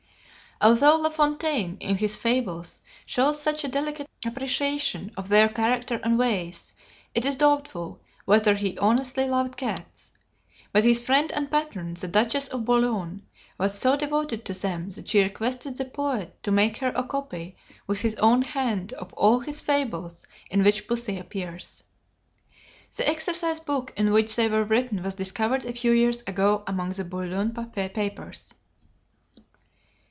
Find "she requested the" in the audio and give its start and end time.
15.09-15.85